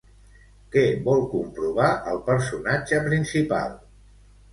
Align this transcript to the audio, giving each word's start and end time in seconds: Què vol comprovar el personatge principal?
Què 0.75 0.85
vol 1.07 1.19
comprovar 1.33 1.89
el 2.13 2.21
personatge 2.31 3.03
principal? 3.09 3.77